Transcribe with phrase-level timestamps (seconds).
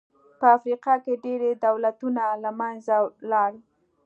[0.39, 2.95] په افریقا کې ډېری دولتونه له منځه
[3.31, 3.55] لاړل.